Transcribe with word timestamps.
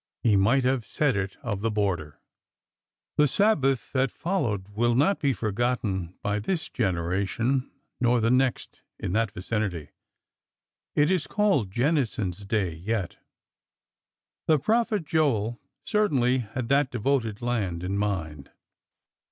He 0.23 0.35
might 0.35 0.63
have 0.63 0.83
said 0.87 1.15
it 1.15 1.37
of 1.43 1.61
the 1.61 1.69
border. 1.69 2.19
The 3.17 3.27
Sabbath 3.27 3.93
that 3.93 4.09
followed 4.09 4.69
will 4.69 4.95
not 4.95 5.19
be 5.19 5.31
forgotten 5.31 6.17
by 6.23 6.39
this 6.39 6.69
generation 6.69 7.69
nor 7.99 8.19
the 8.19 8.31
next 8.31 8.81
in 8.97 9.13
that 9.13 9.29
vicinity. 9.29 9.89
It 10.95 11.11
is 11.11 11.27
called'' 11.27 11.69
Jennison's 11.71 12.45
Day" 12.47 12.73
yet. 12.91 13.17
The 14.47 14.57
prophet 14.57 15.05
Joel 15.05 15.59
certainly 15.83 16.39
had 16.39 16.67
that 16.69 16.89
devoted 16.89 17.39
land 17.43 17.83
in 17.83 17.95
mind. 17.95 18.49